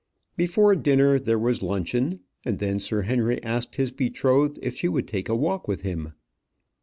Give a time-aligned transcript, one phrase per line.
[0.35, 5.07] Before dinner, there was luncheon; and then Sir Henry asked his betrothed if she would
[5.07, 6.13] take a walk with him.